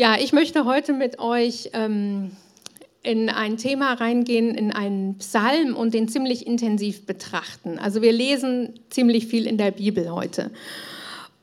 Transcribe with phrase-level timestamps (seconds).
[0.00, 2.30] Ja, ich möchte heute mit euch ähm,
[3.02, 7.78] in ein Thema reingehen, in einen Psalm und den ziemlich intensiv betrachten.
[7.78, 10.52] Also wir lesen ziemlich viel in der Bibel heute.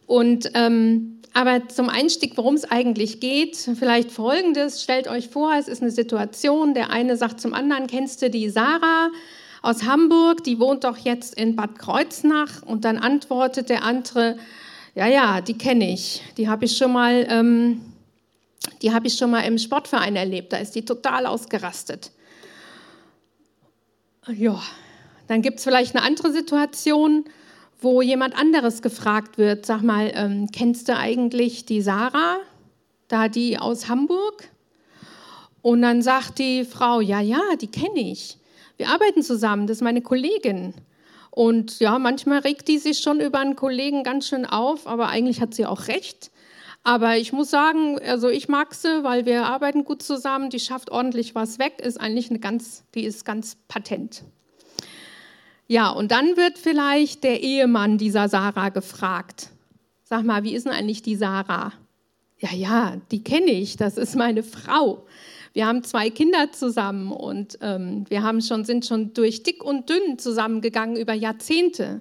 [0.07, 5.67] Und ähm, aber zum Einstieg, worum es eigentlich geht, vielleicht Folgendes: Stellt euch vor, es
[5.67, 6.73] ist eine Situation.
[6.73, 9.11] Der eine sagt zum anderen: Kennst du die Sarah
[9.61, 10.43] aus Hamburg?
[10.45, 12.63] Die wohnt doch jetzt in Bad Kreuznach.
[12.63, 14.35] Und dann antwortet der andere:
[14.95, 16.23] Ja, ja, die kenne ich.
[16.37, 17.27] Die habe ich schon mal.
[17.29, 17.81] Ähm,
[18.81, 22.11] die habe ich schon mal im Sportverein erlebt, da ist die total ausgerastet.
[24.27, 24.61] Ja,
[25.27, 27.25] dann gibt es vielleicht eine andere Situation,
[27.79, 32.37] wo jemand anderes gefragt wird, sag mal, ähm, kennst du eigentlich die Sarah,
[33.07, 34.49] da die aus Hamburg?
[35.61, 38.37] Und dann sagt die Frau, ja, ja, die kenne ich.
[38.77, 40.73] Wir arbeiten zusammen, das ist meine Kollegin.
[41.31, 45.39] Und ja, manchmal regt die sich schon über einen Kollegen ganz schön auf, aber eigentlich
[45.39, 46.31] hat sie auch recht.
[46.87, 50.49] Aber ich muss sagen, also ich mag sie, weil wir arbeiten gut zusammen.
[50.49, 54.23] Die schafft ordentlich was weg, ist eigentlich eine ganz, die ist ganz patent.
[55.67, 59.49] Ja, und dann wird vielleicht der Ehemann dieser Sarah gefragt.
[60.05, 61.73] Sag mal, wie ist denn eigentlich die Sarah?
[62.39, 65.05] Ja, ja, die kenne ich, das ist meine Frau.
[65.51, 69.89] Wir haben zwei Kinder zusammen und ähm, wir haben schon, sind schon durch dick und
[69.89, 71.99] dünn zusammengegangen über Jahrzehnte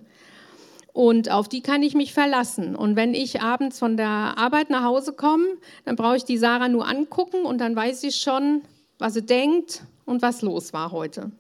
[0.96, 2.74] und auf die kann ich mich verlassen.
[2.74, 5.44] Und wenn ich abends von der Arbeit nach Hause komme,
[5.84, 8.62] dann brauche ich die Sarah nur angucken und dann weiß ich schon,
[8.98, 11.32] was sie denkt und was los war heute.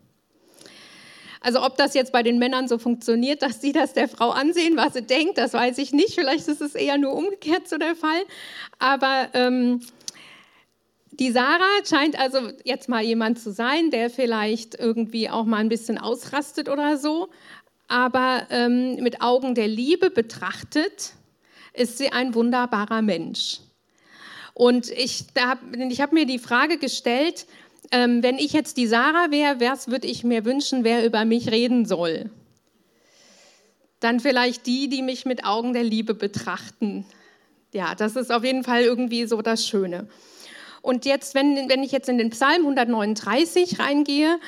[1.40, 4.76] Also ob das jetzt bei den Männern so funktioniert, dass sie das der Frau ansehen,
[4.76, 6.16] was sie denkt, das weiß ich nicht.
[6.16, 8.24] Vielleicht ist es eher nur umgekehrt so der Fall.
[8.78, 9.80] Aber ähm,
[11.18, 15.70] die Sarah scheint also jetzt mal jemand zu sein, der vielleicht irgendwie auch mal ein
[15.70, 17.30] bisschen ausrastet oder so
[17.88, 21.12] aber ähm, mit Augen der Liebe betrachtet,
[21.72, 23.60] ist sie ein wunderbarer Mensch.
[24.54, 25.26] Und ich,
[25.90, 27.46] ich habe mir die Frage gestellt,
[27.92, 31.50] ähm, wenn ich jetzt die Sarah wäre, was würde ich mir wünschen, wer über mich
[31.50, 32.30] reden soll?
[34.00, 37.06] Dann vielleicht die, die mich mit Augen der Liebe betrachten.
[37.72, 40.08] Ja, das ist auf jeden Fall irgendwie so das Schöne.
[40.82, 44.38] Und jetzt, wenn, wenn ich jetzt in den Psalm 139 reingehe,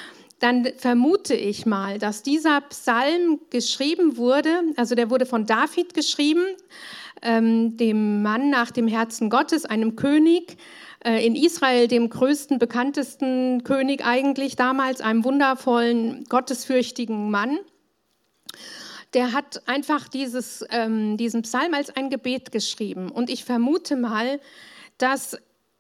[0.41, 6.45] dann vermute ich mal, dass dieser Psalm geschrieben wurde, also der wurde von David geschrieben,
[7.23, 10.57] ähm, dem Mann nach dem Herzen Gottes, einem König
[11.05, 17.59] äh, in Israel, dem größten, bekanntesten König eigentlich damals, einem wundervollen, gottesfürchtigen Mann.
[19.15, 23.11] Der hat einfach dieses, ähm, diesen Psalm als ein Gebet geschrieben.
[23.11, 24.39] Und ich vermute mal,
[24.99, 25.37] dass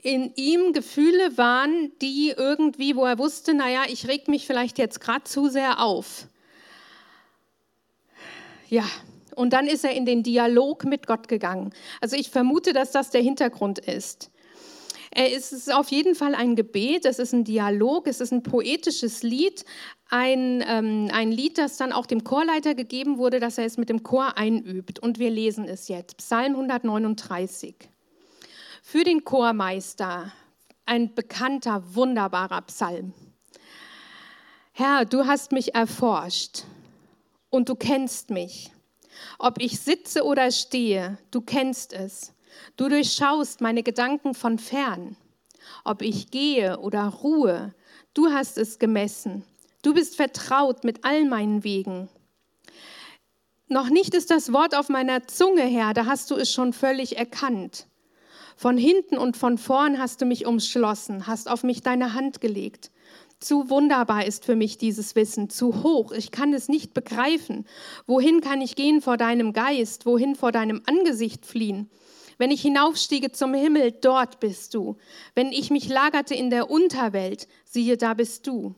[0.09, 5.01] in ihm Gefühle waren, die irgendwie, wo er wusste, naja, ich reg mich vielleicht jetzt
[5.01, 6.29] gerade zu sehr auf.
[8.71, 8.85] Ja,
[9.37, 11.75] und dann ist er in den Dialog mit Gott gegangen.
[12.01, 14.31] Also ich vermute, dass das der Hintergrund ist.
[15.11, 19.23] Es ist auf jeden Fall ein Gebet, es ist ein Dialog, es ist ein poetisches
[19.23, 19.65] Lied,
[20.09, 23.91] ein, ähm, ein Lied, das dann auch dem Chorleiter gegeben wurde, dass er es mit
[23.91, 25.01] dem Chor einübt.
[25.01, 27.75] Und wir lesen es jetzt, Psalm 139
[28.91, 30.33] für den Chormeister
[30.87, 33.13] ein bekannter, wunderbarer Psalm.
[34.73, 36.63] Herr, du hast mich erforscht
[37.51, 38.73] und du kennst mich.
[39.39, 42.33] Ob ich sitze oder stehe, du kennst es.
[42.79, 45.19] Du durchschaust meine Gedanken von fern.
[45.85, 47.75] Ob ich gehe oder ruhe,
[48.15, 49.45] du hast es gemessen.
[49.83, 52.09] Du bist vertraut mit all meinen Wegen.
[53.67, 57.19] Noch nicht ist das Wort auf meiner Zunge, Herr, da hast du es schon völlig
[57.19, 57.87] erkannt.
[58.59, 62.91] Von hinten und von vorn hast du mich umschlossen, hast auf mich deine Hand gelegt.
[63.39, 67.67] Zu wunderbar ist für mich dieses Wissen, zu hoch, ich kann es nicht begreifen.
[68.09, 71.89] Wohin kann ich gehen vor deinem Geist, wohin vor deinem Angesicht fliehen?
[72.37, 74.97] Wenn ich hinaufstiege zum Himmel, dort bist du.
[75.37, 78.75] Wenn ich mich lagerte in der Unterwelt, siehe, da bist du.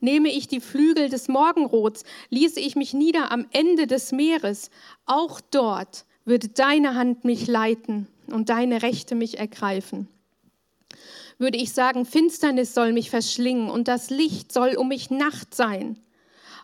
[0.00, 4.70] Nehme ich die Flügel des Morgenrots, ließe ich mich nieder am Ende des Meeres,
[5.04, 10.08] auch dort würde deine Hand mich leiten und deine Rechte mich ergreifen.
[11.38, 15.98] Würde ich sagen, Finsternis soll mich verschlingen und das Licht soll um mich Nacht sein.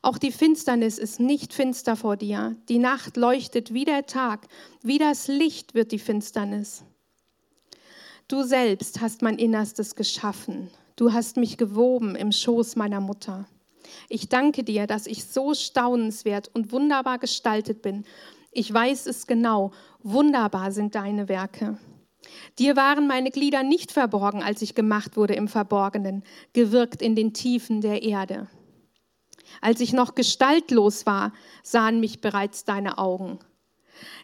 [0.02, 2.55] Auch die Finsternis ist nicht finster vor dir.
[2.69, 4.46] Die Nacht leuchtet wie der Tag,
[4.82, 6.85] wie das Licht wird die Finsternis.
[8.29, 10.70] Du selbst hast mein Innerstes geschaffen.
[10.96, 13.46] Du hast mich gewoben im Schoß meiner Mutter.
[14.08, 18.05] Ich danke dir, dass ich so staunenswert und wunderbar gestaltet bin
[18.56, 19.73] ich weiß es genau.
[20.03, 21.79] Wunderbar sind deine Werke.
[22.58, 27.35] Dir waren meine Glieder nicht verborgen, als ich gemacht wurde im Verborgenen, gewirkt in den
[27.35, 28.49] Tiefen der Erde.
[29.61, 31.32] Als ich noch gestaltlos war,
[31.62, 33.38] sahen mich bereits deine Augen.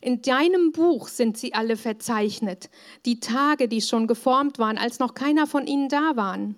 [0.00, 2.70] In deinem Buch sind sie alle verzeichnet,
[3.06, 6.56] die Tage, die schon geformt waren, als noch keiner von ihnen da waren.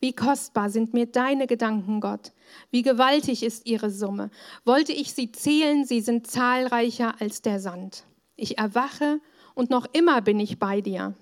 [0.00, 2.32] Wie kostbar sind mir deine Gedanken, Gott.
[2.70, 4.30] Wie gewaltig ist ihre Summe.
[4.64, 8.04] Wollte ich sie zählen, sie sind zahlreicher als der Sand.
[8.34, 9.20] Ich erwache
[9.54, 11.14] und noch immer bin ich bei dir.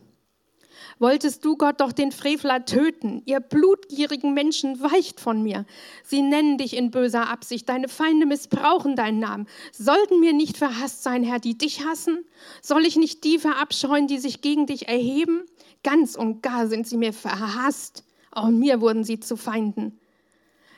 [1.01, 3.23] Wolltest du Gott doch den Frevler töten?
[3.25, 5.65] Ihr blutgierigen Menschen weicht von mir.
[6.05, 7.69] Sie nennen dich in böser Absicht.
[7.69, 9.49] Deine Feinde missbrauchen deinen Namen.
[9.73, 12.25] Sollten mir nicht verhasst sein, Herr, die dich hassen?
[12.63, 15.43] Soll ich nicht die verabscheuen, die sich gegen dich erheben?
[15.83, 18.05] Ganz und gar sind sie mir verhasst.
[18.31, 19.99] Auch mir wurden sie zu Feinden.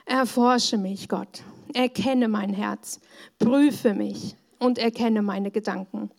[0.06, 1.42] Erforsche mich, Gott.
[1.74, 3.00] Erkenne mein Herz.
[3.38, 6.10] Prüfe mich und erkenne meine Gedanken.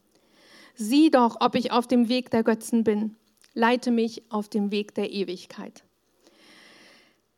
[0.75, 3.15] Sieh doch, ob ich auf dem Weg der Götzen bin
[3.53, 5.83] leite mich auf dem Weg der Ewigkeit.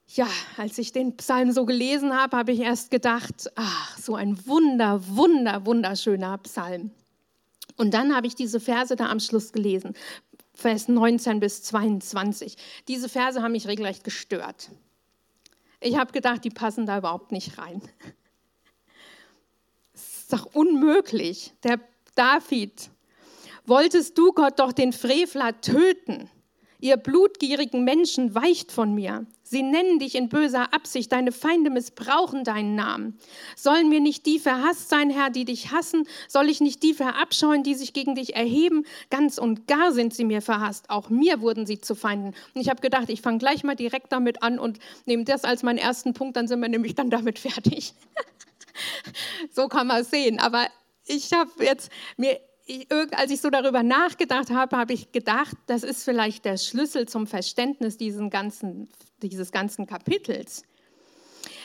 [0.07, 4.45] Ja, als ich den Psalm so gelesen habe, habe ich erst gedacht, ach, so ein
[4.45, 6.91] wunder, wunder, wunderschöner Psalm.
[7.77, 9.93] Und dann habe ich diese Verse da am Schluss gelesen,
[10.53, 12.55] Vers 19 bis 22.
[12.87, 14.69] Diese Verse haben mich regelrecht gestört.
[15.79, 17.81] Ich habe gedacht, die passen da überhaupt nicht rein.
[19.93, 21.53] Es ist doch unmöglich.
[21.63, 21.79] Der
[22.15, 22.89] David
[23.65, 26.29] wolltest du Gott doch den Frevler töten.
[26.83, 29.25] Ihr blutgierigen Menschen weicht von mir.
[29.41, 33.17] Sie nennen dich in böser Absicht, deine Feinde missbrauchen deinen Namen.
[33.55, 36.05] Sollen mir nicht die verhasst sein, Herr, die dich hassen?
[36.27, 38.85] Soll ich nicht die verabscheuen, die sich gegen dich erheben?
[39.09, 40.89] Ganz und gar sind sie mir verhasst.
[40.89, 42.35] Auch mir wurden sie zu Feinden.
[42.53, 45.63] Und ich habe gedacht, ich fange gleich mal direkt damit an und nehme das als
[45.63, 47.93] meinen ersten Punkt, dann sind wir nämlich dann damit fertig.
[49.53, 50.37] so kann man es sehen.
[50.37, 50.67] Aber
[51.05, 55.83] ich habe jetzt mir ich, als ich so darüber nachgedacht habe, habe ich gedacht, das
[55.83, 57.97] ist vielleicht der Schlüssel zum Verständnis
[58.29, 58.89] ganzen,
[59.21, 60.63] dieses ganzen Kapitels.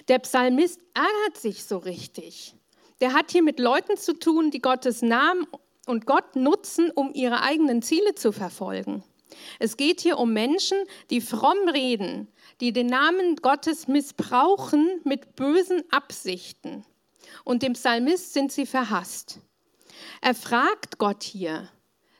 [0.09, 2.55] Der Psalmist ärgert sich so richtig.
[3.01, 5.47] Der hat hier mit Leuten zu tun, die Gottes Namen
[5.87, 9.05] und Gott nutzen, um ihre eigenen Ziele zu verfolgen.
[9.59, 10.79] Es geht hier um Menschen,
[11.11, 12.29] die fromm reden,
[12.61, 16.85] die den Namen Gottes missbrauchen mit bösen Absichten.
[17.45, 19.41] Und dem Psalmist sind sie verhasst.
[20.21, 21.69] Er fragt Gott hier,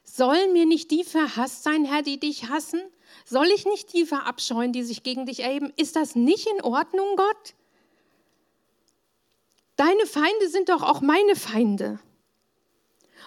[0.05, 2.81] sollen mir nicht die verhasst sein, Herr, die dich hassen?
[3.25, 5.73] Soll ich nicht die verabscheuen, die sich gegen dich erheben?
[5.77, 7.55] Ist das nicht in Ordnung, Gott?
[9.77, 12.01] Deine Feinde sind doch auch meine Feinde.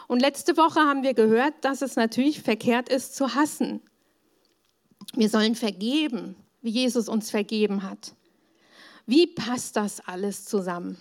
[0.08, 3.82] Und letzte Woche haben wir gehört, dass es natürlich verkehrt ist zu hassen.
[5.14, 8.14] Wir sollen vergeben, wie Jesus uns vergeben hat.
[9.06, 10.98] Wie passt das alles zusammen?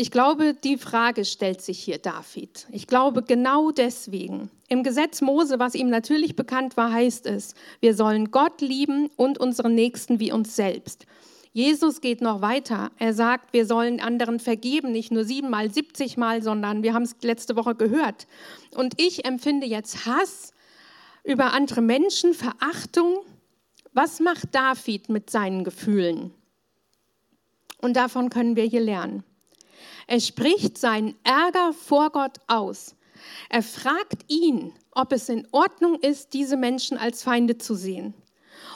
[0.00, 2.68] Ich glaube, die Frage stellt sich hier David.
[2.70, 4.48] Ich glaube genau deswegen.
[4.68, 9.38] Im Gesetz Mose, was ihm natürlich bekannt war, heißt es, wir sollen Gott lieben und
[9.38, 11.06] unseren Nächsten wie uns selbst.
[11.52, 12.92] Jesus geht noch weiter.
[13.00, 17.56] Er sagt, wir sollen anderen vergeben, nicht nur siebenmal, siebzigmal, sondern wir haben es letzte
[17.56, 18.28] Woche gehört.
[18.76, 20.52] Und ich empfinde jetzt Hass
[21.24, 23.18] über andere Menschen, Verachtung.
[23.94, 26.32] Was macht David mit seinen Gefühlen?
[27.78, 29.24] Und davon können wir hier lernen.
[30.06, 32.94] Er spricht seinen Ärger vor Gott aus.
[33.48, 38.14] Er fragt ihn, ob es in Ordnung ist, diese Menschen als Feinde zu sehen.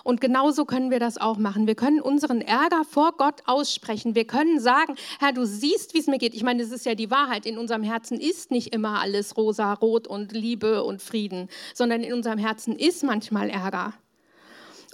[0.04, 1.66] Und genauso können wir das auch machen.
[1.66, 4.14] Wir können unseren Ärger vor Gott aussprechen.
[4.14, 6.34] Wir können sagen, Herr, du siehst, wie es mir geht.
[6.34, 7.46] Ich meine, das ist ja die Wahrheit.
[7.46, 12.12] In unserem Herzen ist nicht immer alles rosa, rot und Liebe und Frieden, sondern in
[12.12, 13.94] unserem Herzen ist manchmal Ärger.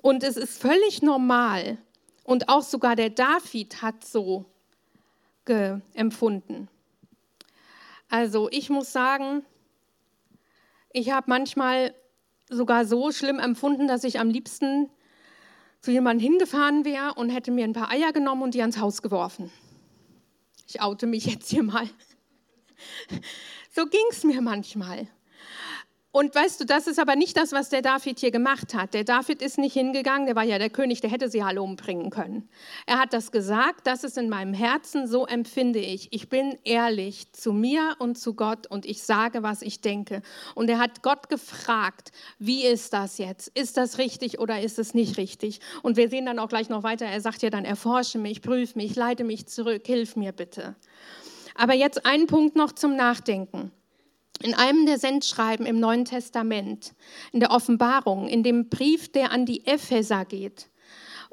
[0.03, 1.79] Und es ist völlig normal.
[2.25, 4.45] Und auch sogar der David hat so
[5.95, 6.69] empfunden.
[8.09, 9.45] Also ich muss sagen,
[10.93, 11.95] ich habe manchmal
[12.49, 14.91] sogar so schlimm empfunden, dass ich am liebsten
[15.81, 19.03] zu jemandem hingefahren wäre und hätte mir ein paar Eier genommen und die ans Haus
[19.03, 19.53] geworfen.
[20.67, 21.89] Ich oute mich jetzt hier mal.
[23.71, 25.09] So ging es mir manchmal.
[26.11, 28.95] Und weißt du, das ist aber nicht das, was der David hier gemacht hat.
[28.95, 32.09] Der David ist nicht hingegangen, der war ja der König, der hätte sie alle umbringen
[32.09, 32.49] können.
[32.87, 36.11] Er hat das gesagt, das ist in meinem Herzen, so empfinde ich.
[36.11, 40.23] Ich bin ehrlich zu mir und zu Gott und ich sage, was ich denke.
[40.55, 43.49] Und er hat Gott gefragt, wie ist das jetzt?
[43.49, 45.61] Ist das richtig oder ist es nicht richtig?
[45.83, 48.79] Und wir sehen dann auch gleich noch weiter, er sagt ja dann, erforsche mich, prüfe
[48.79, 50.75] mich, leite mich zurück, hilf mir bitte.
[51.55, 53.73] Aber jetzt ein Punkt noch zum Nachdenken.
[54.41, 56.95] In einem der Sendschreiben im Neuen Testament,
[57.33, 60.71] in der Offenbarung, in dem Brief, der an die Epheser geht,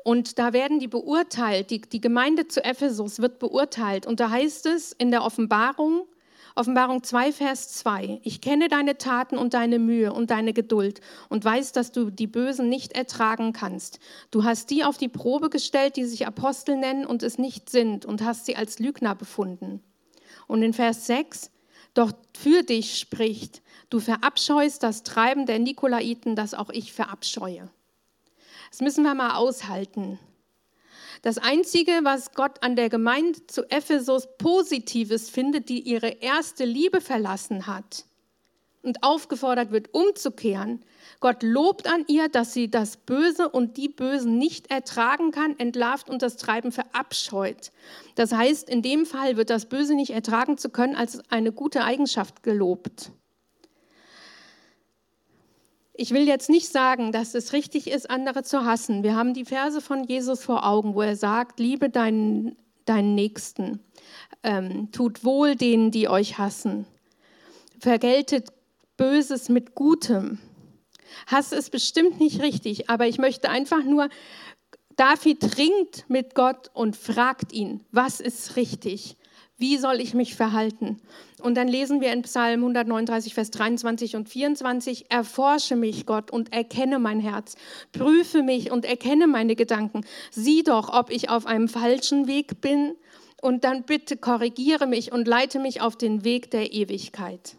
[0.06, 4.06] und da werden die beurteilt, die, die Gemeinde zu Ephesus wird beurteilt.
[4.06, 6.06] Und da heißt es in der Offenbarung,
[6.54, 11.44] Offenbarung 2, Vers 2, ich kenne deine Taten und deine Mühe und deine Geduld und
[11.44, 14.00] weiß, dass du die Bösen nicht ertragen kannst.
[14.30, 18.06] Du hast die auf die Probe gestellt, die sich Apostel nennen und es nicht sind
[18.06, 19.82] und hast sie als Lügner befunden.
[20.48, 21.50] Und in Vers 6,
[21.96, 27.70] doch für dich spricht, du verabscheust das Treiben der Nikolaiten, das auch ich verabscheue.
[28.70, 30.20] Das müssen wir mal aushalten.
[31.24, 37.02] Das Einzige, was Gott an der Gemeinde zu Ephesus Positives findet, die ihre erste Liebe
[37.02, 38.06] verlassen hat
[38.86, 40.84] und aufgefordert wird, umzukehren,
[41.20, 46.10] Gott lobt an ihr, dass sie das Böse und die Bösen nicht ertragen kann, entlarvt
[46.10, 47.72] und das Treiben verabscheut.
[48.15, 51.84] Das heißt, in dem Fall wird das Böse nicht ertragen zu können als eine gute
[51.84, 53.12] Eigenschaft gelobt.
[55.94, 59.01] Ich will jetzt nicht sagen, dass es richtig ist, andere zu hassen.
[59.01, 63.80] Wir haben die Verse von Jesus vor Augen, wo er sagt, liebe deinen, deinen Nächsten,
[64.44, 66.86] ähm, tut wohl denen, die euch hassen,
[67.80, 68.50] vergeltet
[68.98, 70.40] Böses mit Gutem.
[71.28, 74.10] Hass ist bestimmt nicht richtig, aber ich möchte einfach nur,
[74.96, 79.18] David ringt mit Gott und fragt ihn, was ist richtig?
[79.58, 80.98] Wie soll ich mich verhalten?
[81.42, 86.52] Und dann lesen wir in Psalm 139, Vers 23 und 24, erforsche mich, Gott, und
[86.52, 87.56] erkenne mein Herz.
[87.94, 90.06] Prüfe mich und erkenne meine Gedanken.
[90.32, 92.96] Sieh doch, ob ich auf einem falschen Weg bin.
[93.42, 97.58] Und dann bitte korrigiere mich und leite mich auf den Weg der Ewigkeit.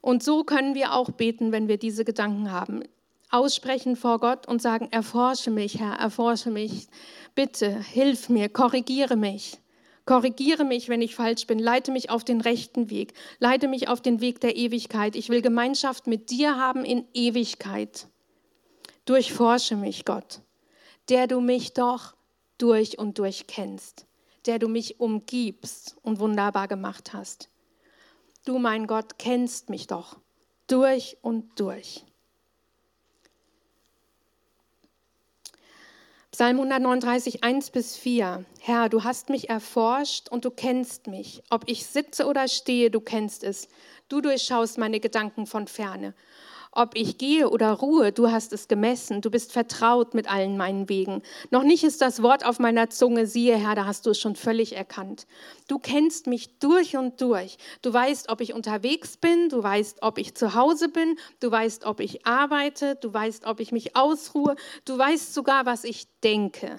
[0.00, 2.82] Und so können wir auch beten, wenn wir diese Gedanken haben.
[3.30, 6.88] Aussprechen vor Gott und sagen, erforsche mich, Herr, erforsche mich.
[7.34, 9.58] Bitte, hilf mir, korrigiere mich.
[10.06, 11.58] Korrigiere mich, wenn ich falsch bin.
[11.58, 13.12] Leite mich auf den rechten Weg.
[13.38, 15.14] Leite mich auf den Weg der Ewigkeit.
[15.14, 18.08] Ich will Gemeinschaft mit dir haben in Ewigkeit.
[19.04, 20.40] Durchforsche mich, Gott,
[21.08, 22.14] der du mich doch
[22.58, 24.06] durch und durch kennst,
[24.46, 27.50] der du mich umgibst und wunderbar gemacht hast.
[28.44, 30.16] Du, mein Gott, kennst mich doch
[30.66, 32.04] durch und durch.
[36.30, 38.44] Psalm 139, 1 bis 4.
[38.60, 41.42] Herr, du hast mich erforscht und du kennst mich.
[41.50, 43.68] Ob ich sitze oder stehe, du kennst es.
[44.08, 46.14] Du durchschaust meine Gedanken von ferne.
[46.72, 50.88] Ob ich gehe oder ruhe, du hast es gemessen, du bist vertraut mit allen meinen
[50.88, 51.22] Wegen.
[51.50, 54.36] Noch nicht ist das Wort auf meiner Zunge, siehe Herr, da hast du es schon
[54.36, 55.26] völlig erkannt.
[55.66, 57.58] Du kennst mich durch und durch.
[57.82, 61.86] Du weißt, ob ich unterwegs bin, du weißt, ob ich zu Hause bin, du weißt,
[61.86, 66.78] ob ich arbeite, du weißt, ob ich mich ausruhe, du weißt sogar, was ich denke.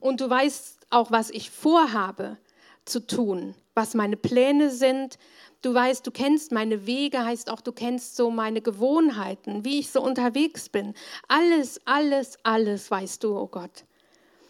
[0.00, 2.36] Und du weißt auch, was ich vorhabe
[2.84, 5.18] zu tun, was meine Pläne sind,
[5.62, 9.90] Du weißt, du kennst meine Wege, heißt auch, du kennst so meine Gewohnheiten, wie ich
[9.90, 10.92] so unterwegs bin.
[11.28, 13.84] Alles, alles, alles weißt du, oh Gott.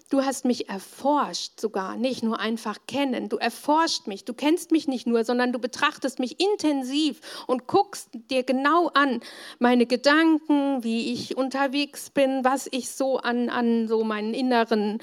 [0.08, 3.28] Du hast mich erforscht sogar, nicht nur einfach kennen.
[3.28, 4.24] Du erforscht mich.
[4.24, 9.20] Du kennst mich nicht nur, sondern du betrachtest mich intensiv und guckst dir genau an
[9.58, 14.98] meine Gedanken, wie ich unterwegs bin, was ich so an, an so meinen inneren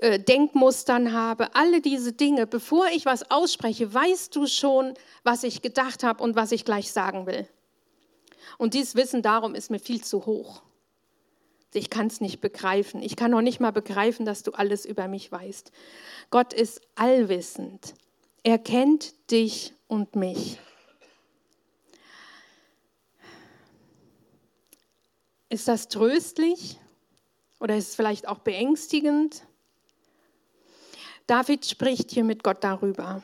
[0.00, 5.62] äh, Denkmustern habe, alle diese Dinge, bevor ich was ausspreche, weißt du schon, was ich
[5.62, 7.46] gedacht habe und was ich gleich sagen will.
[8.58, 10.62] Und dieses Wissen darum ist mir viel zu hoch.
[11.74, 13.02] Ich kann es nicht begreifen.
[13.02, 15.72] Ich kann noch nicht mal begreifen, dass du alles über mich weißt.
[16.30, 17.94] Gott ist allwissend.
[18.42, 20.58] Er kennt dich und mich.
[25.48, 26.78] Ist das tröstlich
[27.60, 29.44] oder ist es vielleicht auch beängstigend?
[31.26, 33.22] David spricht hier mit Gott darüber.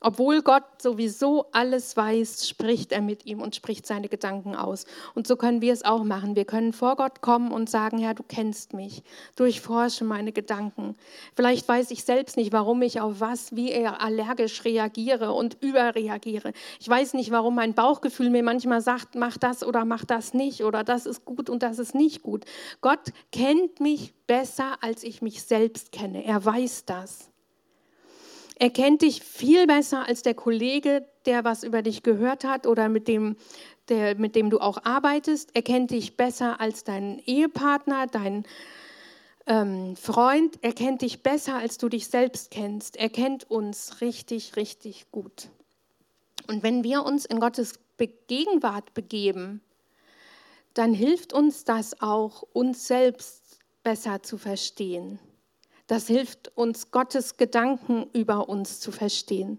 [0.00, 4.84] Obwohl Gott sowieso alles weiß, spricht er mit ihm und spricht seine Gedanken aus.
[5.16, 6.36] Und so können wir es auch machen.
[6.36, 9.02] Wir können vor Gott kommen und sagen, Herr, du kennst mich.
[9.34, 10.94] Durchforsche meine Gedanken.
[11.34, 16.52] Vielleicht weiß ich selbst nicht, warum ich auf was, wie er allergisch reagiere und überreagiere.
[16.78, 20.62] Ich weiß nicht, warum mein Bauchgefühl mir manchmal sagt, mach das oder mach das nicht
[20.62, 22.44] oder das ist gut und das ist nicht gut.
[22.82, 26.24] Gott kennt mich besser, als ich mich selbst kenne.
[26.24, 27.32] Er weiß das.
[28.58, 32.88] Er kennt dich viel besser als der Kollege, der was über dich gehört hat oder
[32.88, 33.36] mit dem,
[33.88, 35.50] der, mit dem du auch arbeitest.
[35.54, 38.44] Er kennt dich besser als dein Ehepartner, dein
[39.46, 40.58] ähm, Freund.
[40.62, 42.96] Er kennt dich besser, als du dich selbst kennst.
[42.96, 45.50] Er kennt uns richtig, richtig gut.
[46.48, 47.78] Und wenn wir uns in Gottes
[48.26, 49.60] Gegenwart begeben,
[50.74, 55.18] dann hilft uns das auch, uns selbst besser zu verstehen.
[55.88, 59.58] Das hilft uns, Gottes Gedanken über uns zu verstehen.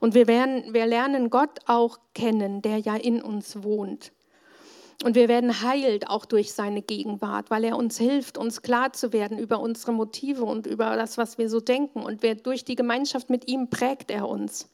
[0.00, 4.12] Und wir, werden, wir lernen Gott auch kennen, der ja in uns wohnt.
[5.04, 9.12] Und wir werden heilt auch durch seine Gegenwart, weil er uns hilft, uns klar zu
[9.12, 12.02] werden über unsere Motive und über das, was wir so denken.
[12.02, 14.68] Und wir, durch die Gemeinschaft mit ihm prägt er uns.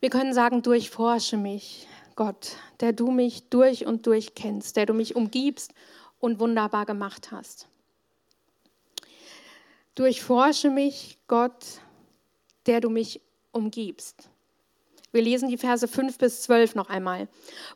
[0.00, 4.92] Wir können sagen, durchforsche mich, Gott, der du mich durch und durch kennst, der du
[4.92, 5.72] mich umgibst
[6.20, 7.68] und wunderbar gemacht hast.
[9.98, 11.80] Durchforsche mich, Gott,
[12.66, 14.30] der du mich umgibst.
[15.10, 17.26] Wir lesen die Verse 5 bis 12 noch einmal.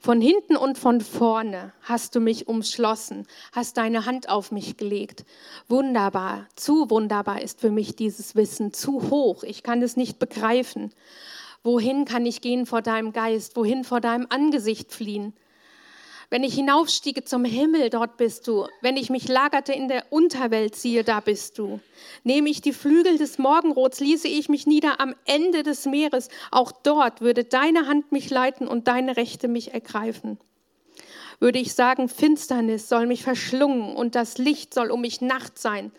[0.00, 5.24] Von hinten und von vorne hast du mich umschlossen, hast deine Hand auf mich gelegt.
[5.66, 10.94] Wunderbar, zu wunderbar ist für mich dieses Wissen, zu hoch, ich kann es nicht begreifen.
[11.64, 13.56] Wohin kann ich gehen vor deinem Geist?
[13.56, 15.34] Wohin vor deinem Angesicht fliehen?
[16.32, 18.66] Wenn ich hinaufstiege zum Himmel, dort bist du.
[18.80, 21.78] Wenn ich mich lagerte in der Unterwelt, siehe, da bist du.
[22.24, 26.30] Nehme ich die Flügel des Morgenrots, ließe ich mich nieder am Ende des Meeres.
[26.50, 30.38] Auch dort würde deine Hand mich leiten und deine Rechte mich ergreifen.
[31.38, 35.92] Würde ich sagen, Finsternis soll mich verschlungen und das Licht soll um mich Nacht sein.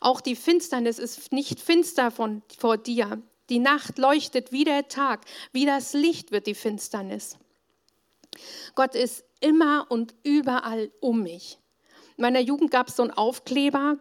[0.00, 3.20] Auch die Finsternis ist nicht finster von, vor dir.
[3.48, 7.38] Die Nacht leuchtet wie der Tag, wie das Licht wird die Finsternis.
[8.74, 11.58] Gott ist immer und überall um mich.
[12.16, 13.96] In meiner Jugend gab es so einen Aufkleber,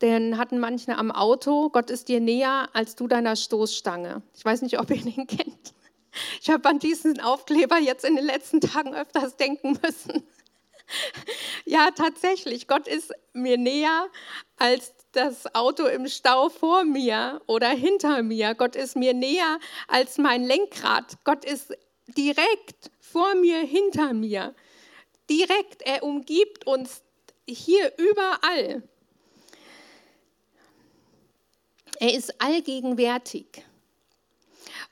[0.00, 1.70] den hatten manche am Auto.
[1.70, 4.22] Gott ist dir näher als du deiner Stoßstange.
[4.34, 5.74] Ich weiß nicht, ob ihr den kennt.
[6.40, 10.22] Ich habe an diesen Aufkleber jetzt in den letzten Tagen öfters denken müssen.
[11.64, 14.06] Ja, tatsächlich, Gott ist mir näher
[14.58, 18.54] als das Auto im Stau vor mir oder hinter mir.
[18.54, 21.16] Gott ist mir näher als mein Lenkrad.
[21.24, 21.74] Gott ist
[22.08, 24.54] direkt vor mir, hinter mir
[25.30, 27.02] direkt, er umgibt uns
[27.46, 28.82] hier überall.
[32.00, 33.46] Er ist allgegenwärtig.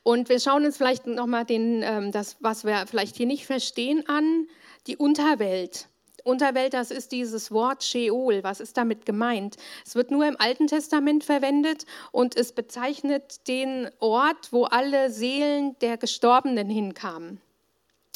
[0.03, 4.49] Und wir schauen uns vielleicht nochmal ähm, das, was wir vielleicht hier nicht verstehen, an,
[4.87, 5.89] die Unterwelt.
[6.25, 8.43] Unterwelt, das ist dieses Wort Sheol.
[8.43, 9.57] Was ist damit gemeint?
[9.85, 15.77] Es wird nur im Alten Testament verwendet und es bezeichnet den Ort, wo alle Seelen
[15.81, 17.41] der Gestorbenen hinkamen.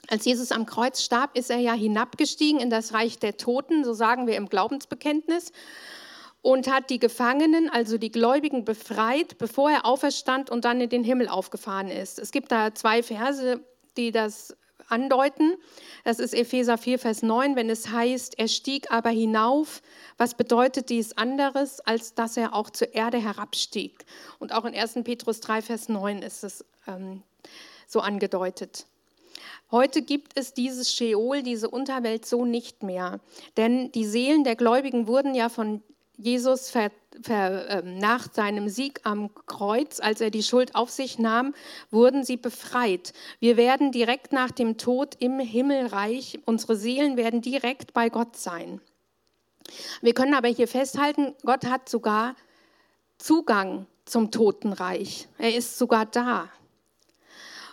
[0.08, 3.92] Als Jesus am Kreuz starb, ist er ja hinabgestiegen in das Reich der Toten, so
[3.92, 5.52] sagen wir im Glaubensbekenntnis,
[6.42, 11.02] und hat die Gefangenen, also die Gläubigen, befreit, bevor er auferstand und dann in den
[11.02, 12.20] Himmel aufgefahren ist.
[12.20, 13.60] Es gibt da zwei Verse,
[13.96, 14.56] die das
[14.88, 15.54] andeuten.
[16.04, 19.82] Das ist Epheser 4, Vers 9, wenn es heißt, er stieg aber hinauf.
[20.17, 24.04] Was bedeutet dies anderes, als dass er auch zur Erde herabstieg?
[24.39, 24.95] Und auch in 1.
[25.04, 27.23] Petrus 3, Vers 9 ist es ähm,
[27.86, 28.86] so angedeutet.
[29.71, 33.19] Heute gibt es dieses Sheol, diese Unterwelt so nicht mehr.
[33.56, 35.82] Denn die Seelen der Gläubigen wurden ja von
[36.17, 36.91] Jesus ver,
[37.85, 41.55] nach seinem Sieg am Kreuz, als er die Schuld auf sich nahm,
[41.91, 43.13] wurden sie befreit.
[43.41, 48.81] Wir werden direkt nach dem Tod im Himmelreich, unsere Seelen werden direkt bei Gott sein.
[50.00, 52.37] Wir können aber hier festhalten, Gott hat sogar
[53.19, 55.29] Zugang zum Totenreich.
[55.39, 56.49] Er ist sogar da.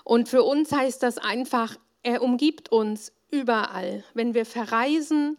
[0.03, 4.03] Und für uns heißt das einfach, er umgibt uns überall.
[4.13, 5.37] Wenn wir verreisen,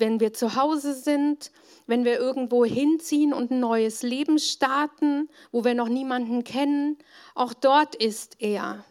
[0.00, 1.52] wenn wir zu Hause sind,
[1.86, 6.98] wenn wir irgendwo hinziehen und ein neues Leben starten, wo wir noch niemanden kennen,
[7.34, 8.84] auch dort ist er.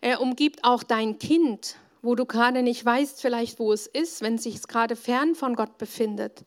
[0.00, 4.34] Er umgibt auch dein Kind, wo du gerade nicht weißt, vielleicht wo es ist, wenn
[4.34, 6.44] es sich gerade fern von Gott befindet.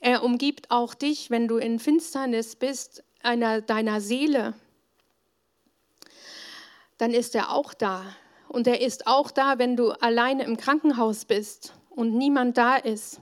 [0.00, 4.54] Er umgibt auch dich, wenn du in Finsternis bist, einer deiner Seele,
[6.98, 8.04] dann ist er auch da.
[8.48, 13.20] Und er ist auch da, wenn du alleine im Krankenhaus bist und niemand da ist.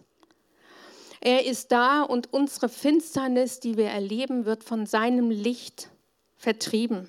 [1.21, 5.91] Er ist da und unsere Finsternis, die wir erleben, wird von seinem Licht
[6.37, 7.09] vertrieben.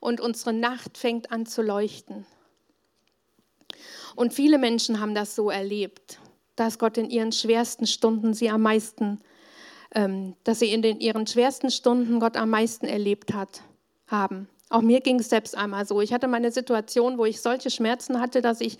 [0.00, 2.26] Und unsere Nacht fängt an zu leuchten.
[4.14, 6.18] Und viele Menschen haben das so erlebt,
[6.56, 9.20] dass Gott in ihren schwersten Stunden sie am meisten,
[9.94, 13.62] ähm, dass sie in den, ihren schwersten Stunden Gott am meisten erlebt hat,
[14.06, 14.48] haben.
[14.70, 16.00] Auch mir ging es selbst einmal so.
[16.00, 18.78] Ich hatte meine Situation, wo ich solche Schmerzen hatte, dass ich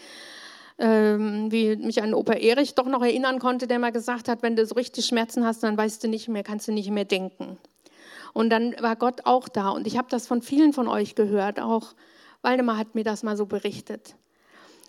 [0.79, 4.57] ähm, wie mich an Opa Erich doch noch erinnern konnte, der mal gesagt hat, wenn
[4.57, 7.59] du so richtig Schmerzen hast, dann weißt du nicht mehr, kannst du nicht mehr denken.
[8.33, 9.71] Und dann war Gott auch da.
[9.71, 11.61] Und ich habe das von vielen von euch gehört.
[11.61, 11.95] Auch
[12.43, 14.15] Waldemar hat mir das mal so berichtet.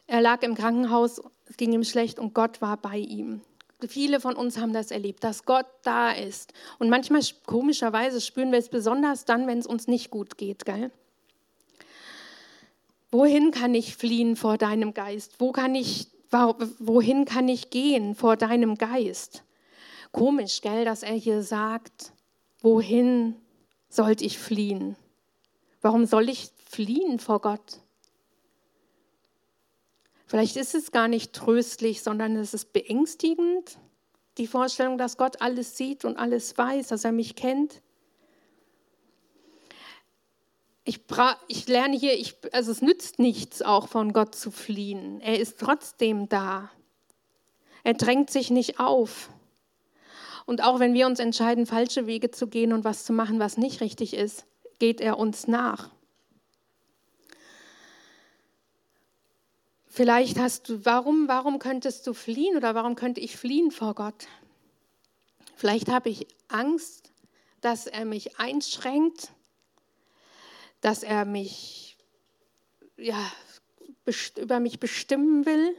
[0.06, 3.42] Er lag im Krankenhaus, es ging ihm schlecht und Gott war bei ihm.
[3.88, 6.54] Viele von uns haben das erlebt, dass Gott da ist.
[6.80, 10.66] Und manchmal, komischerweise, spüren wir es besonders dann, wenn es uns nicht gut geht.
[10.66, 10.92] Gell?
[13.12, 15.36] Wohin kann ich fliehen vor deinem Geist?
[15.40, 19.44] Wo kann ich, wohin kann ich gehen vor deinem Geist?
[20.12, 22.14] Komisch, gell, dass er hier sagt,
[22.62, 23.36] wohin
[23.90, 24.96] sollte ich fliehen?
[25.82, 27.80] Warum soll ich fliehen vor Gott?
[30.28, 33.80] Vielleicht ist es gar nicht tröstlich, sondern es ist beängstigend,
[34.38, 37.82] die Vorstellung, dass Gott alles sieht und alles weiß, dass er mich kennt.
[40.90, 41.02] Ich,
[41.48, 45.22] ich lerne hier, ich, also es nützt nichts, auch von Gott zu fliehen.
[45.22, 46.72] Er ist trotzdem da.
[47.84, 49.30] Er drängt sich nicht auf.
[50.48, 53.56] Und auch wenn wir uns entscheiden, falsche Wege zu gehen und was zu machen, was
[53.56, 54.48] nicht richtig ist,
[54.80, 55.92] geht er uns nach.
[59.86, 64.26] Vielleicht hast du, warum, warum könntest du fliehen oder warum könnte ich fliehen vor Gott?
[65.56, 67.12] Vielleicht habe ich Angst,
[67.62, 69.34] dass er mich einschränkt,
[70.82, 71.98] dass er mich
[72.98, 73.32] ja,
[74.38, 75.76] über mich bestimmen will.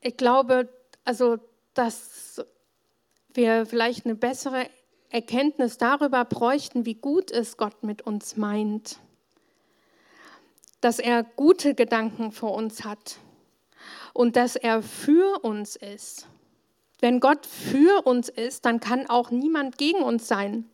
[0.00, 0.68] Ich glaube,
[1.04, 1.38] also,
[1.72, 2.44] dass
[3.32, 4.68] wir vielleicht eine bessere
[5.10, 8.98] Erkenntnis darüber bräuchten, wie gut es Gott mit uns meint,
[10.80, 13.16] dass er gute Gedanken vor uns hat
[14.12, 16.26] und dass er für uns ist.
[17.04, 20.64] Wenn Gott für uns ist, dann kann auch niemand gegen uns sein.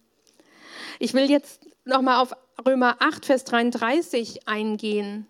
[1.01, 5.27] Ich will jetzt nochmal auf Römer 8, Vers 33 eingehen.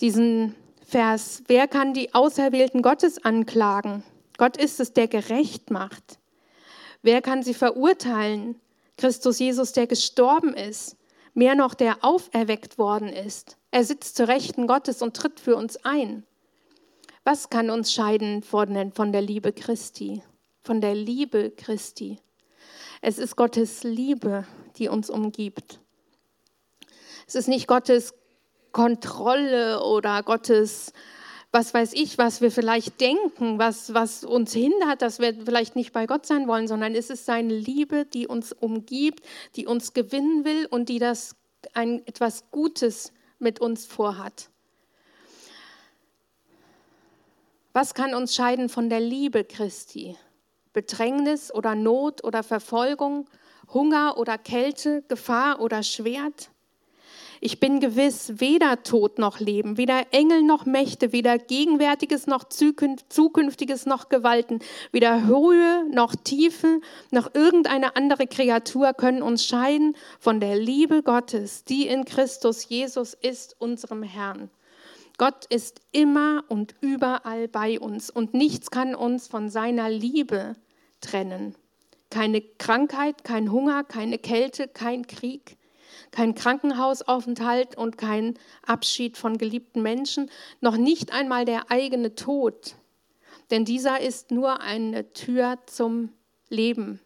[0.00, 4.02] Diesen Vers, wer kann die Auserwählten Gottes anklagen?
[4.38, 6.18] Gott ist es, der gerecht macht.
[7.02, 8.60] Wer kann sie verurteilen?
[8.96, 10.96] Christus Jesus, der gestorben ist,
[11.32, 13.56] mehr noch, der auferweckt worden ist.
[13.70, 16.24] Er sitzt zur Rechten Gottes und tritt für uns ein.
[17.24, 20.22] Was kann uns scheiden von, der Liebe Christi?
[20.64, 22.18] Von der Liebe Christi.
[23.00, 24.44] Es ist Gottes Liebe,
[24.76, 25.78] die uns umgibt.
[27.28, 28.14] Es ist nicht Gottes
[28.72, 30.92] Kontrolle oder Gottes,
[31.52, 35.92] was weiß ich, was wir vielleicht denken, was, was uns hindert, dass wir vielleicht nicht
[35.92, 40.44] bei Gott sein wollen, sondern es ist seine Liebe, die uns umgibt, die uns gewinnen
[40.44, 41.36] will und die das
[41.72, 44.51] ein, etwas Gutes mit uns vorhat.
[47.74, 50.18] Was kann uns scheiden von der Liebe Christi?
[50.74, 53.28] Bedrängnis oder Not oder Verfolgung,
[53.72, 56.51] Hunger oder Kälte, Gefahr oder Schwert?
[57.44, 63.84] Ich bin gewiss, weder Tod noch Leben, weder Engel noch Mächte, weder Gegenwärtiges noch Zukünftiges
[63.84, 64.60] noch Gewalten,
[64.92, 71.64] weder Höhe noch Tiefe noch irgendeine andere Kreatur können uns scheiden von der Liebe Gottes,
[71.64, 74.48] die in Christus Jesus ist, unserem Herrn.
[75.18, 80.54] Gott ist immer und überall bei uns und nichts kann uns von seiner Liebe
[81.00, 81.56] trennen.
[82.08, 85.56] Keine Krankheit, kein Hunger, keine Kälte, kein Krieg
[86.12, 92.76] kein Krankenhausaufenthalt und kein Abschied von geliebten Menschen, noch nicht einmal der eigene Tod,
[93.50, 96.10] denn dieser ist nur eine Tür zum
[96.48, 97.00] Leben.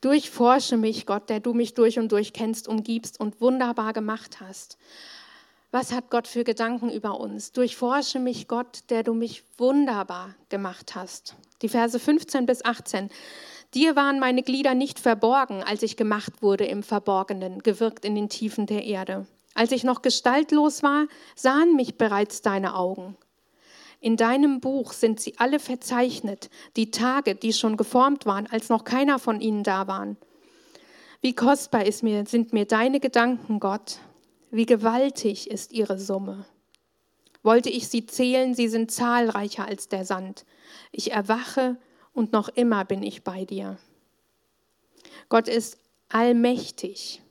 [0.00, 4.78] Durchforsche mich, Gott, der du mich durch und durch kennst, umgibst und wunderbar gemacht hast.
[5.72, 7.52] Was hat Gott für Gedanken über uns?
[7.52, 11.36] Durchforsche mich, Gott, der du mich wunderbar gemacht hast.
[11.62, 13.08] Die Verse 15 bis 18.
[13.74, 18.28] Dir waren meine Glieder nicht verborgen, als ich gemacht wurde im Verborgenen, gewirkt in den
[18.28, 19.26] Tiefen der Erde.
[19.54, 21.06] Als ich noch gestaltlos war,
[21.36, 23.16] sahen mich bereits deine Augen.
[24.00, 28.84] In deinem Buch sind sie alle verzeichnet, die Tage, die schon geformt waren, als noch
[28.84, 30.16] keiner von ihnen da waren.
[31.20, 33.98] Wie kostbar ist mir, sind mir deine Gedanken, Gott.
[34.50, 36.46] Wie gewaltig ist ihre Summe.
[37.42, 40.44] Wollte ich sie zählen, sie sind zahlreicher als der Sand.
[40.92, 41.76] Ich erwache
[42.12, 43.78] und noch immer bin ich bei dir.
[45.28, 47.22] Gott ist allmächtig.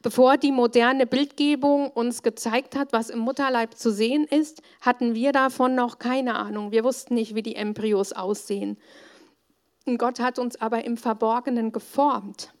[0.00, 5.32] Bevor die moderne Bildgebung uns gezeigt hat, was im Mutterleib zu sehen ist, hatten wir
[5.32, 6.70] davon noch keine Ahnung.
[6.70, 8.78] Wir wussten nicht, wie die Embryos aussehen.
[9.96, 12.52] Gott hat uns aber im Verborgenen geformt.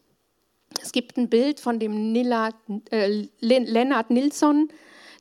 [0.82, 2.50] Es gibt ein Bild von dem Nilla,
[2.90, 4.68] äh, Lennart Nilsson,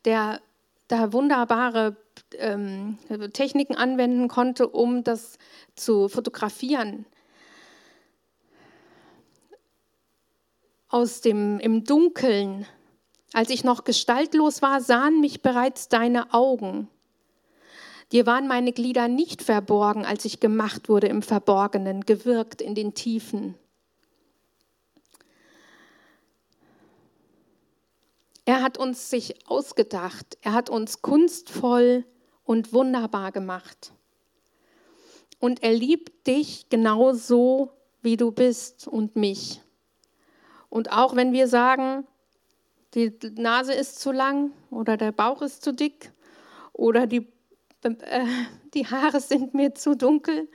[0.06, 0.42] der
[0.88, 1.98] da wunderbare
[2.36, 2.98] ähm,
[3.34, 5.38] Techniken anwenden konnte, um das
[5.76, 7.06] zu fotografieren.
[10.90, 12.66] Aus dem im Dunkeln,
[13.34, 16.88] als ich noch gestaltlos war, sahen mich bereits deine Augen.
[18.14, 22.94] Dir waren meine Glieder nicht verborgen, als ich gemacht wurde im Verborgenen, gewirkt in den
[22.94, 23.56] Tiefen.
[28.46, 32.06] Er hat uns sich ausgedacht, er hat uns kunstvoll
[32.48, 33.92] und wunderbar gemacht.
[35.40, 39.62] Und er liebt dich genauso, wie du bist und mich.
[40.70, 42.08] Und auch wenn wir sagen,
[42.94, 46.14] die Nase ist zu lang oder der Bauch ist zu dick
[46.72, 47.28] oder die,
[47.84, 48.26] äh,
[48.74, 50.50] die Haare sind mir zu dunkel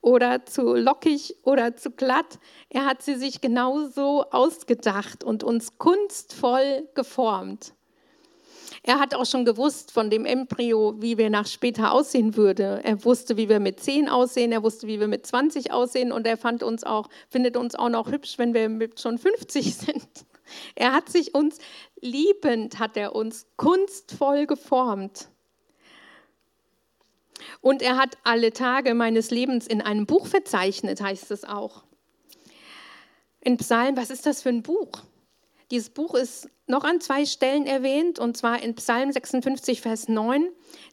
[0.00, 2.38] oder zu lockig oder zu glatt.
[2.70, 7.74] Er hat sie sich genauso ausgedacht und uns kunstvoll geformt.
[8.86, 12.82] Er hat auch schon gewusst von dem Embryo, wie wir nach später aussehen würde.
[12.84, 16.26] Er wusste, wie wir mit 10 aussehen, er wusste, wie wir mit 20 aussehen und
[16.26, 20.06] er fand uns auch, findet uns auch noch hübsch, wenn wir schon 50 sind.
[20.74, 21.56] Er hat sich uns
[22.02, 25.30] liebend, hat er uns kunstvoll geformt.
[27.62, 31.84] Und er hat alle Tage meines Lebens in einem Buch verzeichnet, heißt es auch.
[33.40, 34.90] In Psalm, was ist das für ein Buch?
[35.70, 40.48] Dieses Buch ist noch an zwei Stellen erwähnt, und zwar in Psalm 56, Vers 9.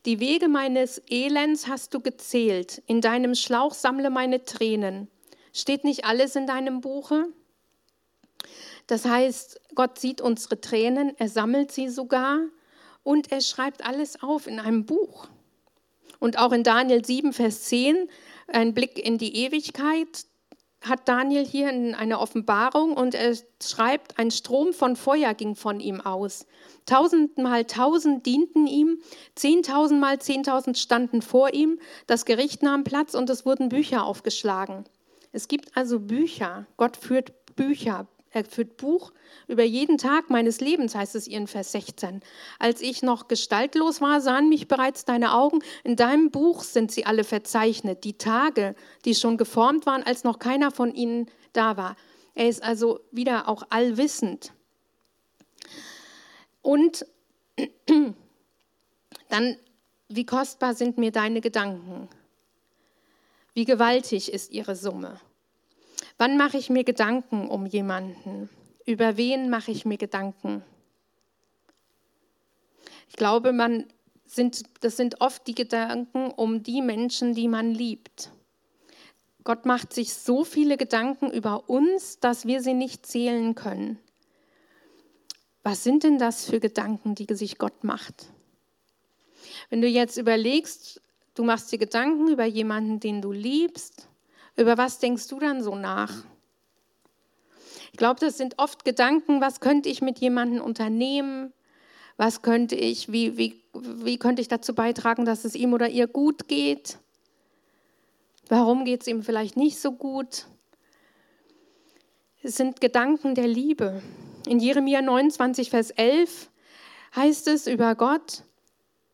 [0.06, 5.10] Die Wege meines Elends hast du gezählt, in deinem Schlauch sammle meine Tränen.
[5.54, 7.28] Steht nicht alles in deinem Buche?
[8.88, 12.40] Das heißt, Gott sieht unsere Tränen, er sammelt sie sogar
[13.04, 15.28] und er schreibt alles auf in einem Buch.
[16.20, 18.08] Und auch in Daniel 7, Vers 10,
[18.48, 20.26] ein Blick in die Ewigkeit,
[20.82, 26.02] hat Daniel hier eine Offenbarung und er schreibt, ein Strom von Feuer ging von ihm
[26.02, 26.48] aus.
[26.88, 29.00] Tausendmal tausend dienten ihm,
[29.36, 34.86] zehntausendmal zehntausend standen vor ihm, das Gericht nahm Platz und es wurden Bücher aufgeschlagen.
[35.32, 39.12] Es gibt also Bücher, Gott führt Bücher, er führt Buch
[39.48, 42.22] über jeden Tag meines Lebens, heißt es in Vers 16.
[42.60, 45.60] Als ich noch gestaltlos war, sahen mich bereits deine Augen.
[45.84, 48.06] In deinem Buch sind sie alle verzeichnet.
[48.06, 51.98] Die Tage, die schon geformt waren, als noch keiner von ihnen da war.
[52.34, 54.54] Er ist also wieder auch allwissend.
[56.62, 57.06] Und
[59.30, 59.58] dann,
[60.08, 62.08] wie kostbar sind mir deine Gedanken?
[63.54, 65.20] Wie gewaltig ist ihre Summe?
[66.22, 68.48] Wann mache ich mir Gedanken um jemanden?
[68.86, 70.64] Über wen mache ich mir Gedanken?
[73.10, 73.88] Ich glaube, man
[74.28, 78.32] sind, das sind oft die Gedanken um die Menschen, die man liebt.
[79.44, 83.98] Gott macht sich so viele Gedanken über uns, dass wir sie nicht zählen können.
[85.64, 88.28] Was sind denn das für Gedanken, die sich Gott macht?
[89.72, 91.02] Wenn du jetzt überlegst,
[91.34, 94.08] du machst dir Gedanken über jemanden, den du liebst,
[94.62, 96.14] über was denkst du dann so nach?
[97.92, 101.52] Ich glaube, das sind oft Gedanken, was könnte ich mit jemandem unternehmen?
[102.18, 106.08] Was könnte ich, wie, wie, wie könnte ich dazu beitragen, dass es ihm oder ihr
[106.08, 107.00] gut geht?
[108.48, 110.46] Warum geht es ihm vielleicht nicht so gut?
[112.44, 114.02] Es sind Gedanken der Liebe.
[114.48, 116.50] In Jeremia 29, Vers 11
[117.16, 118.44] heißt es über Gott,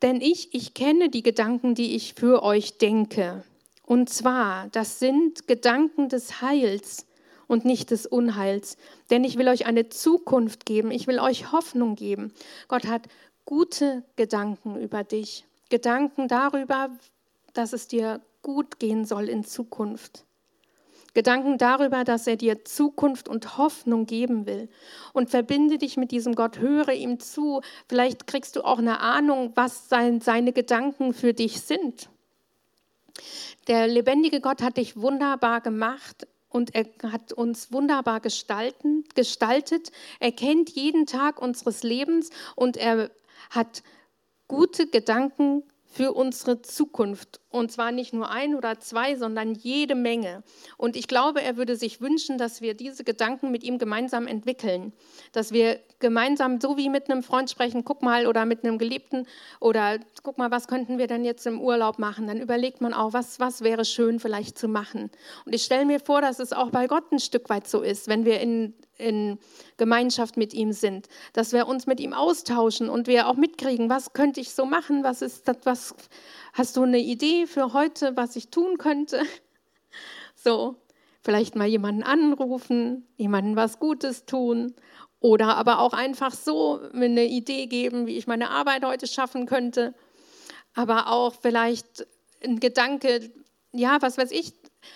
[0.01, 3.43] denn ich, ich kenne die Gedanken, die ich für euch denke,
[3.87, 7.07] und zwar, das sind Gedanken des Heils
[7.47, 8.75] und nicht des Unheils.
[9.09, 12.33] Denn ich will euch eine Zukunft geben, ich will euch Hoffnung geben.
[12.67, 13.03] Gott hat
[13.45, 16.89] gute Gedanken über dich, Gedanken darüber,
[17.53, 20.25] dass es dir gut gehen soll in Zukunft.
[21.13, 24.67] Gedanken darüber, dass er dir Zukunft und Hoffnung geben will.
[25.13, 27.61] Und verbinde dich mit diesem Gott, höre ihm zu.
[27.87, 32.09] Vielleicht kriegst du auch eine Ahnung, was seine Gedanken für dich sind.
[33.67, 39.91] Der lebendige Gott hat dich wunderbar gemacht und er hat uns wunderbar gestalten, gestaltet.
[40.19, 43.11] Er kennt jeden Tag unseres Lebens und er
[43.49, 43.83] hat
[44.47, 47.39] gute Gedanken für unsere Zukunft.
[47.49, 50.43] Und zwar nicht nur ein oder zwei, sondern jede Menge.
[50.75, 54.91] Und ich glaube, er würde sich wünschen, dass wir diese Gedanken mit ihm gemeinsam entwickeln.
[55.31, 59.25] Dass wir gemeinsam, so wie mit einem Freund sprechen, guck mal, oder mit einem Geliebten,
[59.61, 62.27] oder guck mal, was könnten wir denn jetzt im Urlaub machen?
[62.27, 65.09] Dann überlegt man auch, was, was wäre schön vielleicht zu machen.
[65.45, 68.09] Und ich stelle mir vor, dass es auch bei Gott ein Stück weit so ist,
[68.09, 69.37] wenn wir in in
[69.77, 74.13] Gemeinschaft mit ihm sind, dass wir uns mit ihm austauschen und wir auch mitkriegen, was
[74.13, 75.95] könnte ich so machen, was ist das, was
[76.53, 79.23] hast du eine Idee für heute, was ich tun könnte?
[80.39, 80.75] So,
[81.23, 84.75] vielleicht mal jemanden anrufen, jemanden was Gutes tun
[85.19, 89.47] oder aber auch einfach so mir eine Idee geben, wie ich meine Arbeit heute schaffen
[89.47, 89.95] könnte,
[90.75, 92.05] aber auch vielleicht
[92.43, 93.31] ein Gedanke,
[93.71, 94.53] ja, was weiß ich,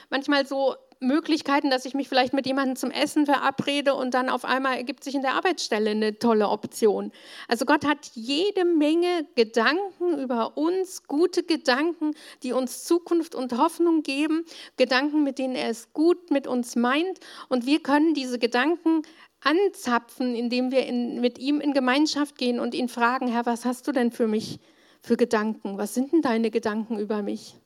[0.10, 4.46] manchmal so Möglichkeiten, dass ich mich vielleicht mit jemandem zum Essen verabrede und dann auf
[4.46, 7.12] einmal ergibt sich in der Arbeitsstelle eine tolle Option.
[7.48, 14.04] Also Gott hat jede Menge Gedanken über uns, gute Gedanken, die uns Zukunft und Hoffnung
[14.04, 14.46] geben,
[14.78, 19.02] Gedanken, mit denen er es gut mit uns meint und wir können diese Gedanken
[19.42, 23.88] anzapfen, indem wir in, mit ihm in Gemeinschaft gehen und ihn fragen, Herr, was hast
[23.88, 24.60] du denn für mich
[25.02, 25.78] für Gedanken?
[25.80, 27.61] Was sind denn deine Gedanken über mich?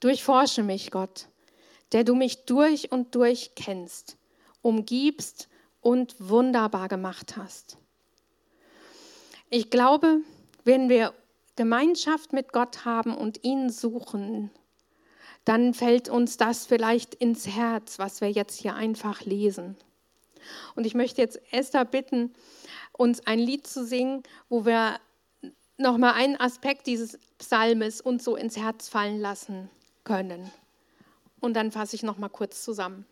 [0.00, 1.28] Durchforsche mich, Gott,
[1.90, 4.16] der du mich durch und durch kennst,
[4.62, 5.48] umgibst
[5.80, 7.78] und wunderbar gemacht hast.
[9.50, 10.20] Ich glaube,
[10.64, 11.14] wenn wir
[11.56, 14.50] Gemeinschaft mit Gott haben und ihn suchen,
[15.44, 19.76] dann fällt uns das vielleicht ins Herz, was wir jetzt hier einfach lesen.
[20.76, 22.32] Und ich möchte jetzt Esther bitten,
[22.92, 25.00] uns ein Lied zu singen, wo wir
[25.76, 29.70] nochmal einen Aspekt dieses Psalmes uns so ins Herz fallen lassen
[30.08, 30.50] können.
[31.38, 33.06] Und dann fasse ich noch mal kurz zusammen.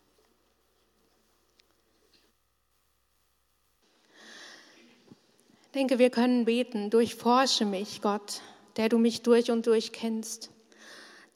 [5.76, 8.40] denke, wir können beten, durchforsche mich, Gott,
[8.78, 10.50] der du mich durch und durch kennst,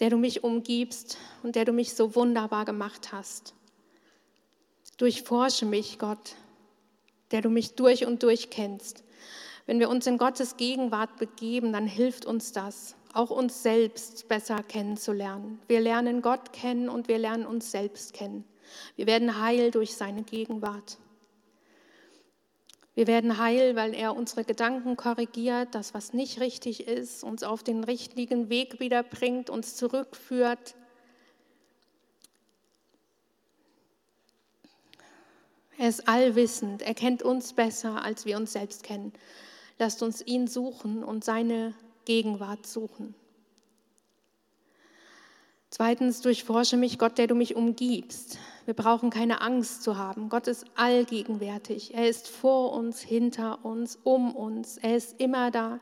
[0.01, 3.55] der du mich umgibst und der du mich so wunderbar gemacht hast.
[4.97, 6.37] Durchforsche mich, Gott,
[7.33, 9.05] der du mich durch und durch kennst.
[9.67, 14.63] Wenn wir uns in Gottes Gegenwart begeben, dann hilft uns das, auch uns selbst besser
[14.63, 15.61] kennenzulernen.
[15.67, 18.45] Wir lernen Gott kennen und wir lernen uns selbst kennen.
[18.97, 20.99] Wir werden heil durch seine Gegenwart.
[22.95, 27.63] Wir werden heil, weil er unsere Gedanken korrigiert, das, was nicht richtig ist, uns auf
[27.63, 30.75] den richtigen Weg wiederbringt, uns zurückführt.
[35.79, 39.15] Er ist allwissend, er kennt uns besser, als wir uns selbst kennen.
[39.79, 43.15] Lasst uns ihn suchen und seine Gegenwart suchen.
[45.71, 48.39] Zweitens, durchforsche mich, Gott, der du mich umgibst.
[48.65, 50.29] Wir brauchen keine Angst zu haben.
[50.29, 51.95] Gott ist allgegenwärtig.
[51.95, 54.79] Er ist vor uns, hinter uns, um uns.
[54.79, 55.79] Er ist immer da.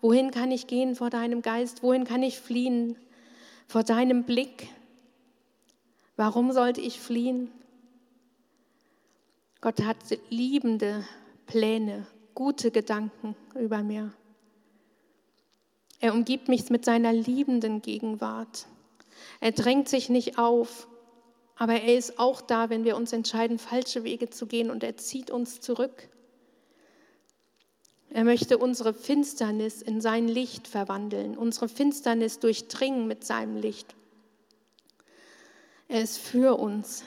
[0.00, 1.82] Wohin kann ich gehen vor deinem Geist?
[1.82, 2.96] Wohin kann ich fliehen
[3.66, 4.68] vor deinem Blick?
[6.16, 7.50] Warum sollte ich fliehen?
[9.60, 9.96] Gott hat
[10.30, 11.04] liebende
[11.46, 14.12] Pläne, gute Gedanken über mir.
[16.02, 18.66] Er umgibt mich mit seiner liebenden Gegenwart.
[19.38, 20.88] Er drängt sich nicht auf,
[21.54, 24.96] aber er ist auch da, wenn wir uns entscheiden, falsche Wege zu gehen und er
[24.96, 26.08] zieht uns zurück.
[28.10, 33.94] Er möchte unsere Finsternis in sein Licht verwandeln, unsere Finsternis durchdringen mit seinem Licht.
[35.86, 37.04] Er ist für uns.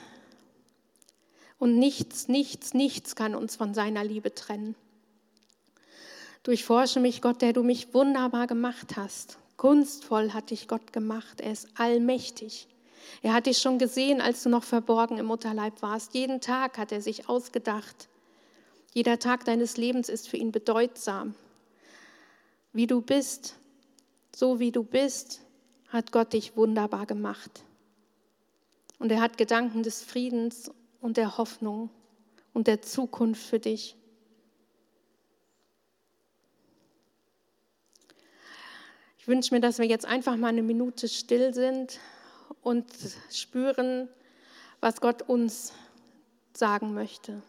[1.58, 4.74] Und nichts, nichts, nichts kann uns von seiner Liebe trennen.
[6.46, 9.36] Durchforsche mich, Gott, der du mich wunderbar gemacht hast.
[9.56, 11.40] Kunstvoll hat dich Gott gemacht.
[11.40, 12.68] Er ist allmächtig.
[13.20, 16.14] Er hat dich schon gesehen, als du noch verborgen im Mutterleib warst.
[16.14, 18.08] Jeden Tag hat er sich ausgedacht.
[18.94, 21.34] Jeder Tag deines Lebens ist für ihn bedeutsam.
[22.72, 23.56] Wie du bist,
[24.32, 25.40] so wie du bist,
[25.88, 27.64] hat Gott dich wunderbar gemacht.
[29.00, 31.90] Und er hat Gedanken des Friedens und der Hoffnung
[32.52, 33.96] und der Zukunft für dich.
[39.26, 41.98] Ich wünsche mir, dass wir jetzt einfach mal eine Minute still sind
[42.62, 42.86] und
[43.28, 44.08] spüren,
[44.80, 45.72] was Gott uns
[46.52, 47.42] sagen möchte.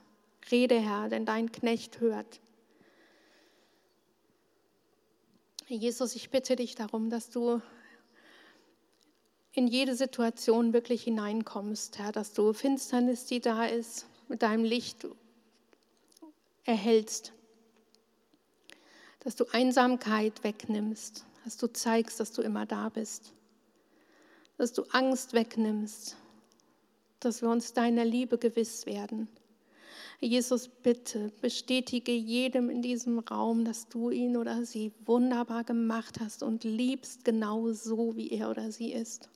[0.50, 2.40] Rede, Herr, denn dein Knecht hört.
[5.68, 7.62] Jesus, ich bitte dich darum, dass du
[9.52, 15.06] in jede Situation wirklich hineinkommst, Herr, dass du Finsternis, die da ist, mit deinem Licht
[16.63, 17.34] erhältst,
[19.20, 23.31] dass du Einsamkeit wegnimmst, dass du zeigst, dass du immer da bist,
[24.57, 26.17] dass du Angst wegnimmst,
[27.21, 29.29] dass wir uns deiner Liebe gewiss werden.
[30.19, 36.43] Jesus, bitte bestätige jedem in diesem Raum, dass du ihn oder sie wunderbar gemacht hast
[36.43, 39.29] und liebst genau so, wie er oder sie ist.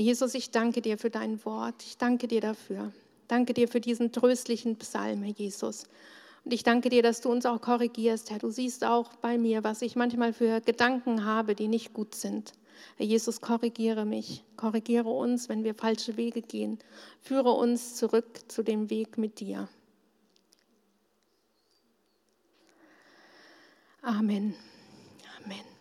[0.00, 1.82] Jesus, ich danke dir für dein Wort.
[1.82, 2.92] Ich danke dir dafür.
[3.28, 5.84] Danke dir für diesen tröstlichen Psalm, Herr Jesus.
[6.44, 8.38] Und ich danke dir, dass du uns auch korrigierst, Herr.
[8.38, 12.52] Du siehst auch bei mir, was ich manchmal für Gedanken habe, die nicht gut sind.
[12.96, 16.78] Herr Jesus, korrigiere mich, korrigiere uns, wenn wir falsche Wege gehen.
[17.20, 19.68] Führe uns zurück zu dem Weg mit dir.
[24.02, 24.54] Amen.
[25.44, 25.71] Amen.